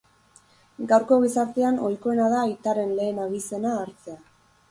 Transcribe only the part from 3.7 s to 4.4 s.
hartzea.